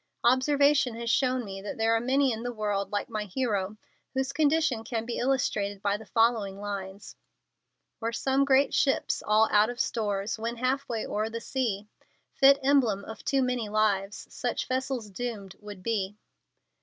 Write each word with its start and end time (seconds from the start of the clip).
Observation 0.23 0.95
has 0.95 1.11
shown 1.11 1.45
me 1.45 1.61
that 1.61 1.77
there 1.77 1.95
are 1.95 1.99
many 1.99 2.31
in 2.33 2.41
the 2.41 2.51
world, 2.51 2.91
like 2.91 3.07
my 3.07 3.25
hero, 3.25 3.77
whose 4.15 4.33
condition 4.33 4.83
can 4.83 5.05
be 5.05 5.19
illustrated 5.19 5.79
by 5.83 5.95
the 5.95 6.07
following 6.07 6.59
lines: 6.59 7.15
Were 7.99 8.11
some 8.11 8.43
great 8.43 8.73
ship 8.73 9.11
all 9.23 9.47
out 9.51 9.69
of 9.69 9.79
stores, 9.79 10.39
When 10.39 10.55
half 10.55 10.89
way 10.89 11.05
o'er 11.05 11.29
the 11.29 11.39
sea, 11.39 11.87
Fit 12.33 12.57
emblem 12.63 13.05
of 13.05 13.23
too 13.23 13.43
many 13.43 13.69
lives, 13.69 14.25
Such 14.33 14.67
vessel 14.67 15.01
doomed 15.03 15.55
would 15.59 15.83
be. 15.83 16.17